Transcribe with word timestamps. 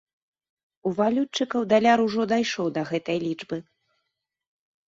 У 0.89 0.93
валютчыкаў 0.99 1.61
даляр 1.73 2.03
ужо 2.07 2.21
дайшоў 2.33 2.67
да 2.79 2.87
гэтай 2.93 3.17
лічбы. 3.27 3.57